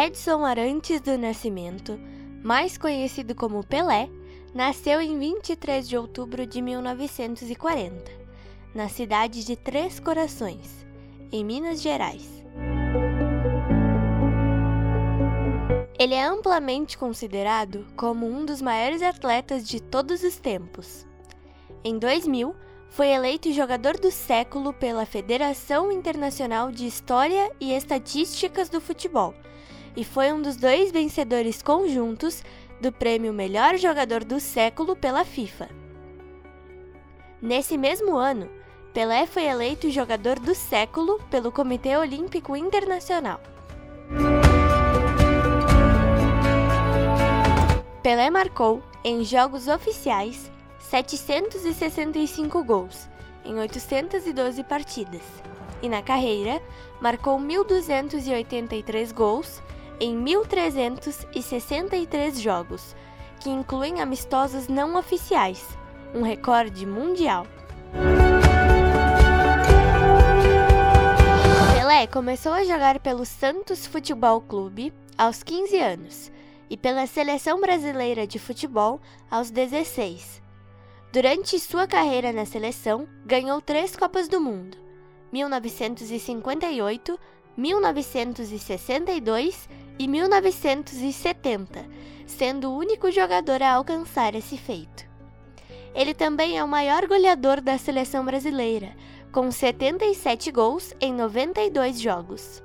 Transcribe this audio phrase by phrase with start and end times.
[0.00, 1.98] Edson Arantes do Nascimento,
[2.40, 4.08] mais conhecido como Pelé,
[4.54, 8.08] nasceu em 23 de outubro de 1940,
[8.72, 10.86] na cidade de Três Corações,
[11.32, 12.28] em Minas Gerais.
[15.98, 21.04] Ele é amplamente considerado como um dos maiores atletas de todos os tempos.
[21.82, 22.54] Em 2000,
[22.88, 29.34] foi eleito jogador do século pela Federação Internacional de História e Estatísticas do Futebol
[29.98, 32.44] e foi um dos dois vencedores conjuntos
[32.80, 35.68] do prêmio Melhor Jogador do Século pela FIFA.
[37.42, 38.48] Nesse mesmo ano,
[38.94, 43.40] Pelé foi eleito jogador do século pelo Comitê Olímpico Internacional.
[48.00, 53.08] Pelé marcou, em jogos oficiais, 765 gols
[53.44, 55.22] em 812 partidas
[55.82, 56.62] e na carreira
[57.00, 59.60] marcou 1.283 gols
[60.00, 62.96] em 1.363 jogos,
[63.40, 65.66] que incluem amistosos não oficiais,
[66.14, 67.46] um recorde mundial.
[71.74, 76.30] Pelé começou a jogar pelo Santos Futebol Clube aos 15 anos
[76.70, 80.42] e pela Seleção Brasileira de Futebol aos 16.
[81.10, 84.76] Durante sua carreira na seleção, ganhou três Copas do Mundo:
[85.32, 87.18] 1958,
[87.58, 91.84] 1962 e 1970,
[92.24, 95.04] sendo o único jogador a alcançar esse feito.
[95.92, 98.94] Ele também é o maior goleador da seleção brasileira,
[99.32, 102.62] com 77 gols em 92 jogos.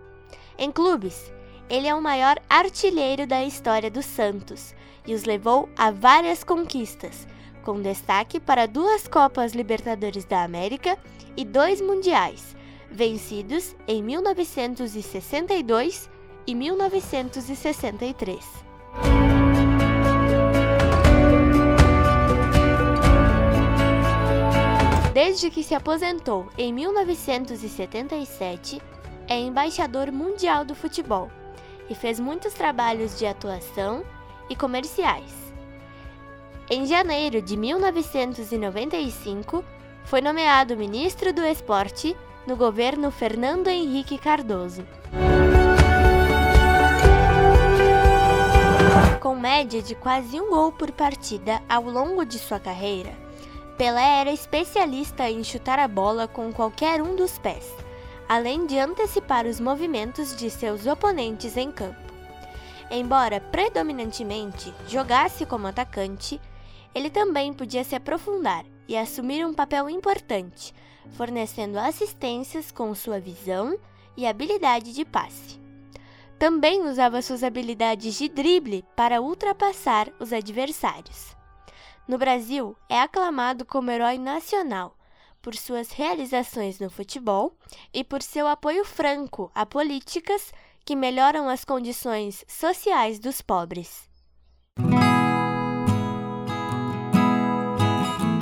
[0.59, 1.33] Em clubes,
[1.67, 4.75] ele é o maior artilheiro da história do Santos
[5.07, 7.28] e os levou a várias conquistas,
[7.63, 11.00] com destaque para duas Copas Libertadores da América
[11.35, 12.55] e dois Mundiais,
[12.94, 16.09] vencidos em 1962
[16.45, 18.45] e 1963.
[25.12, 28.79] Desde que se aposentou em 1977,
[29.28, 31.31] é embaixador mundial do futebol
[31.89, 34.06] e fez muitos trabalhos de atuação
[34.50, 35.34] e comerciais.
[36.69, 39.66] Em janeiro de 1995,
[40.06, 42.16] foi nomeado ministro do Esporte
[42.46, 44.86] no governo Fernando Henrique Cardoso.
[49.22, 53.14] Com média de quase um gol por partida ao longo de sua carreira,
[53.78, 57.74] Pelé era especialista em chutar a bola com qualquer um dos pés,
[58.28, 62.14] além de antecipar os movimentos de seus oponentes em campo.
[62.92, 66.40] Embora predominantemente jogasse como atacante,
[66.94, 70.74] ele também podia se aprofundar e assumir um papel importante,
[71.12, 73.78] fornecendo assistências com sua visão
[74.16, 75.59] e habilidade de passe.
[76.40, 81.36] Também usava suas habilidades de drible para ultrapassar os adversários.
[82.08, 84.97] No Brasil, é aclamado como herói nacional
[85.42, 87.58] por suas realizações no futebol
[87.94, 90.52] e por seu apoio franco a políticas
[90.86, 94.09] que melhoram as condições sociais dos pobres.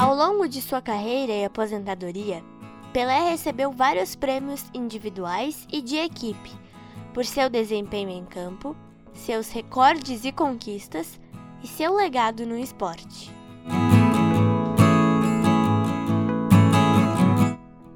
[0.02, 2.44] Ao longo de sua carreira e aposentadoria,
[2.92, 6.52] Pelé recebeu vários prêmios individuais e de equipe
[7.14, 8.76] por seu desempenho em campo,
[9.14, 11.20] seus recordes e conquistas
[11.62, 13.32] e seu legado no esporte.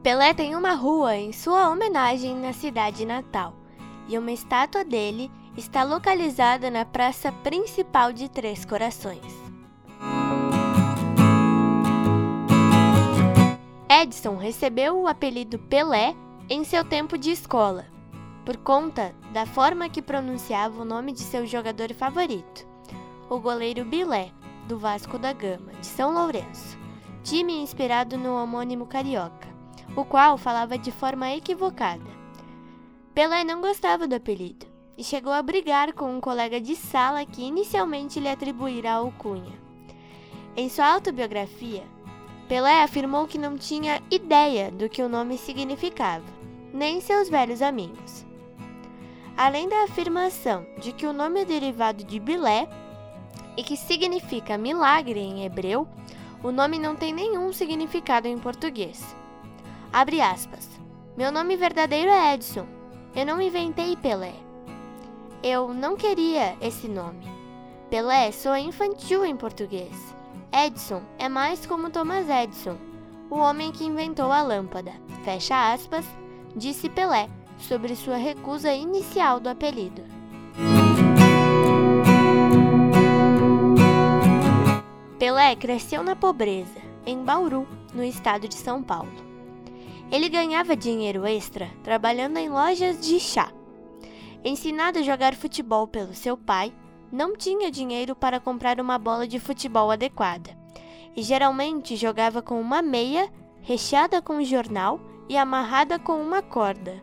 [0.04, 3.56] Pelé tem uma rua em sua homenagem na cidade natal
[4.08, 9.45] e uma estátua dele está localizada na praça principal de Três Corações.
[14.02, 16.14] Edson recebeu o apelido Pelé
[16.50, 17.86] em seu tempo de escola,
[18.46, 22.68] por conta da forma que pronunciava o nome de seu jogador favorito,
[23.30, 24.34] o goleiro Bilé,
[24.68, 26.78] do Vasco da Gama, de São Lourenço,
[27.24, 29.48] time inspirado no homônimo carioca,
[29.96, 32.12] o qual falava de forma equivocada.
[33.14, 34.66] Pelé não gostava do apelido
[34.98, 39.54] e chegou a brigar com um colega de sala que inicialmente lhe atribuíra a alcunha.
[40.54, 41.95] Em sua autobiografia,
[42.48, 46.26] Pelé afirmou que não tinha ideia do que o nome significava,
[46.72, 48.24] nem seus velhos amigos.
[49.36, 52.70] Além da afirmação de que o nome é derivado de Bilé
[53.58, 55.88] e que significa milagre em hebreu,
[56.44, 59.16] o nome não tem nenhum significado em português.
[59.92, 60.70] Abre aspas.
[61.18, 62.68] Meu nome verdadeiro é Edson.
[63.16, 64.34] Eu não inventei Pelé.
[65.42, 67.26] Eu não queria esse nome.
[67.90, 70.16] Pelé soa infantil em português.
[70.58, 72.78] Edison é mais como Thomas Edison,
[73.30, 74.94] o homem que inventou a lâmpada,
[75.26, 76.06] fecha aspas,
[76.56, 80.02] disse Pelé sobre sua recusa inicial do apelido.
[85.20, 89.12] Pelé cresceu na pobreza, em Bauru, no estado de São Paulo.
[90.10, 93.52] Ele ganhava dinheiro extra trabalhando em lojas de chá.
[94.42, 96.72] Ensinado a jogar futebol pelo seu pai,
[97.12, 100.56] não tinha dinheiro para comprar uma bola de futebol adequada
[101.16, 103.30] e geralmente jogava com uma meia
[103.62, 105.00] recheada com jornal
[105.30, 107.02] e amarrada com uma corda.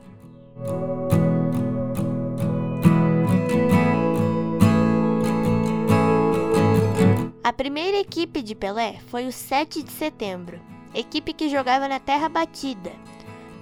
[7.43, 10.61] A primeira equipe de Pelé foi o 7 de setembro,
[10.95, 12.93] equipe que jogava na Terra Batida,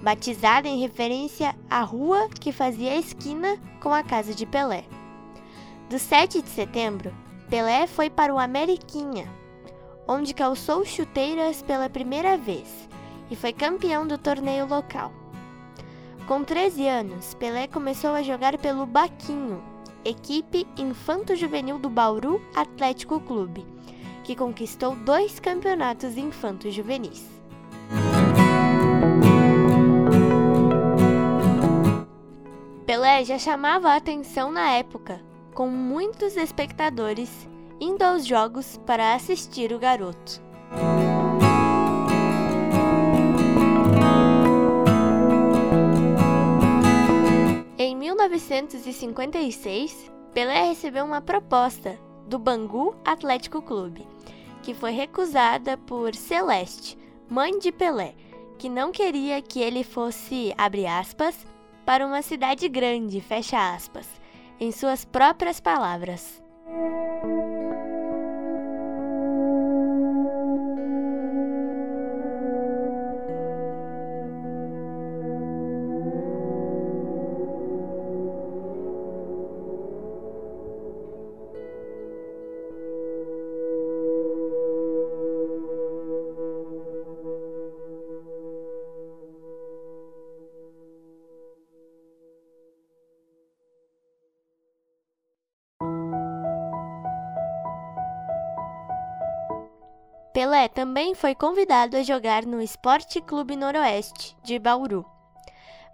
[0.01, 4.85] batizada em referência à rua que fazia esquina com a casa de Pelé.
[5.91, 7.13] Do 7 de setembro,
[7.49, 9.27] Pelé foi para o Ameriquinha,
[10.07, 12.87] onde calçou chuteiras pela primeira vez
[13.29, 15.11] e foi campeão do torneio local.
[16.25, 19.61] Com 13 anos, Pelé começou a jogar pelo Baquinho,
[20.05, 23.65] equipe infanto-juvenil do Bauru Atlético Clube,
[24.23, 27.27] que conquistou dois campeonatos infanto-juvenis.
[32.85, 37.29] Pelé já chamava a atenção na época, com muitos espectadores
[37.79, 40.41] indo aos jogos para assistir o garoto.
[47.77, 54.07] Em 1956, Pelé recebeu uma proposta do Bangu Atlético Clube,
[54.61, 56.95] que foi recusada por Celeste,
[57.27, 58.13] mãe de Pelé,
[58.59, 61.47] que não queria que ele fosse, abre aspas,
[61.83, 64.20] para uma cidade grande, fecha aspas,
[64.61, 66.39] em suas próprias palavras.
[100.41, 105.05] Pelé também foi convidado a jogar no Esporte Clube Noroeste, de Bauru.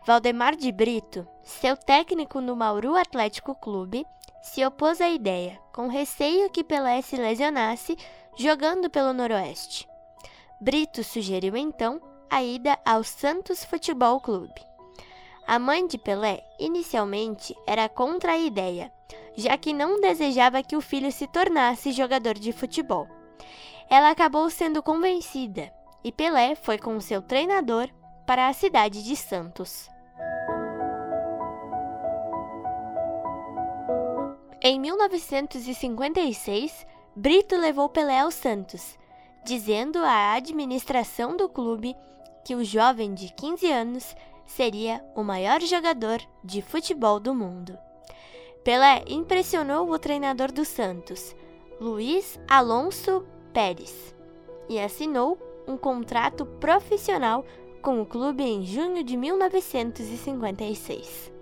[0.06, 4.08] Valdemar de Brito, seu técnico no Bauru Atlético Clube,
[4.42, 7.98] se opôs à ideia, com receio que Pelé se lesionasse
[8.38, 9.86] jogando pelo Noroeste.
[10.62, 14.66] Brito sugeriu então a ida ao Santos Futebol Clube.
[15.46, 18.94] A mãe de Pelé, inicialmente, era contra a ideia,
[19.36, 23.17] já que não desejava que o filho se tornasse jogador de futebol
[23.89, 25.72] ela acabou sendo convencida
[26.04, 27.88] e Pelé foi com seu treinador
[28.25, 29.89] para a cidade de Santos.
[34.62, 36.86] Em 1956,
[37.16, 38.98] Brito levou Pelé ao Santos,
[39.45, 41.95] dizendo à administração do clube
[42.44, 47.78] que o jovem de 15 anos seria o maior jogador de futebol do mundo.
[48.63, 51.33] Pelé impressionou o treinador do Santos,
[51.80, 53.25] Luiz Alonso
[53.57, 54.13] Pérez
[54.69, 55.36] e assinou
[55.68, 57.44] um contrato profissional
[57.81, 61.33] com o clube em junho de 1956.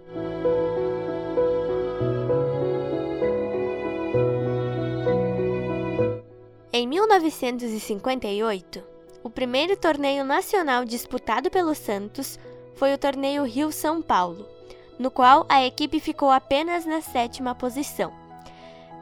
[6.71, 8.81] Em 1958,
[9.21, 12.39] o primeiro torneio nacional disputado pelo Santos
[12.75, 14.47] foi o Torneio Rio-São Paulo,
[14.97, 18.23] no qual a equipe ficou apenas na sétima posição.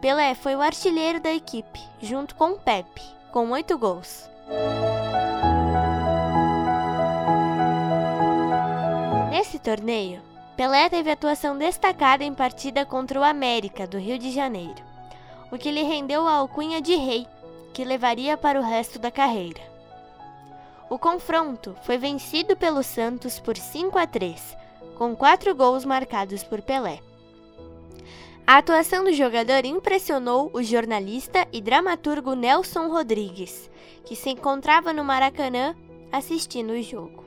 [0.03, 4.29] Pelé foi o artilheiro da equipe, junto com Pepe, com oito gols.
[9.29, 10.21] Nesse torneio,
[10.57, 14.83] Pelé teve atuação destacada em partida contra o América, do Rio de Janeiro,
[15.49, 17.25] o que lhe rendeu a alcunha de rei,
[17.73, 19.61] que levaria para o resto da carreira.
[20.89, 24.57] O confronto foi vencido pelo Santos por 5 a 3,
[24.97, 26.99] com quatro gols marcados por Pelé.
[28.45, 33.71] A atuação do jogador impressionou o jornalista e dramaturgo Nelson Rodrigues,
[34.03, 35.73] que se encontrava no Maracanã
[36.11, 37.23] assistindo o jogo.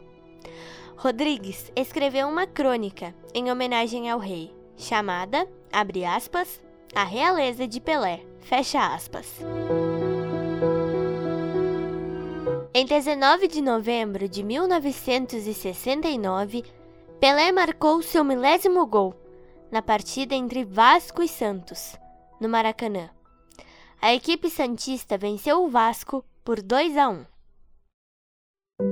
[0.95, 6.61] Rodrigues escreveu uma crônica em homenagem ao rei, chamada, abre aspas,
[6.95, 9.41] A Realeza de Pelé, fecha aspas.
[12.75, 16.63] Em 19 de novembro de 1969,
[17.19, 19.15] Pelé marcou seu milésimo gol
[19.71, 21.97] na partida entre Vasco e Santos,
[22.41, 23.11] no Maracanã.
[24.01, 27.25] A equipe santista venceu o Vasco por 2 a 1.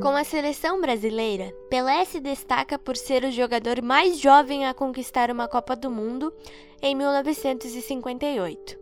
[0.00, 5.30] Com a seleção brasileira, Pelé se destaca por ser o jogador mais jovem a conquistar
[5.30, 6.32] uma Copa do Mundo
[6.80, 8.78] em 1958.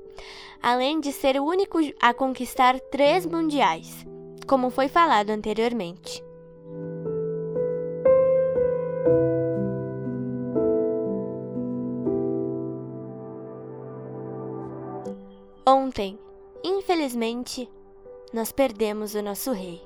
[0.62, 4.06] além de ser o único a conquistar três mundiais,
[4.46, 6.22] como foi falado anteriormente.
[15.74, 16.18] Ontem,
[16.62, 17.66] infelizmente,
[18.30, 19.80] nós perdemos o nosso rei.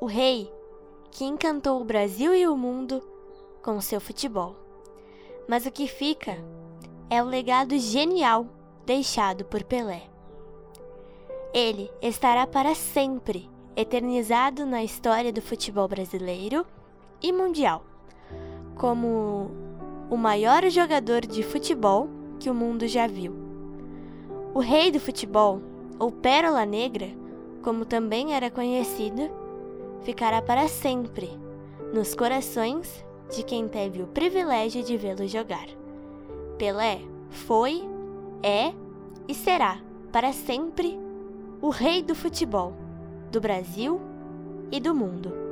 [0.00, 0.50] O rei
[1.10, 3.06] que encantou o Brasil e o mundo
[3.62, 4.56] com seu futebol.
[5.46, 6.42] Mas o que fica
[7.10, 8.46] é o legado genial
[8.86, 10.04] deixado por Pelé.
[11.52, 16.66] Ele estará para sempre eternizado na história do futebol brasileiro
[17.20, 17.84] e mundial,
[18.74, 19.50] como
[20.08, 22.08] o maior jogador de futebol
[22.40, 23.45] que o mundo já viu.
[24.56, 25.60] O rei do futebol,
[25.98, 27.10] ou Pérola Negra,
[27.62, 29.30] como também era conhecido,
[30.00, 31.28] ficará para sempre
[31.92, 35.66] nos corações de quem teve o privilégio de vê-lo jogar.
[36.56, 37.82] Pelé foi,
[38.42, 38.72] é
[39.28, 39.78] e será
[40.10, 40.98] para sempre
[41.60, 42.72] o rei do futebol
[43.30, 44.00] do Brasil
[44.72, 45.45] e do mundo.